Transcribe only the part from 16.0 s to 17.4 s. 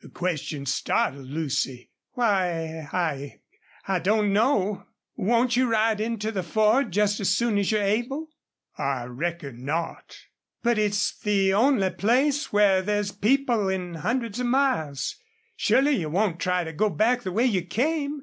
won't try to go back the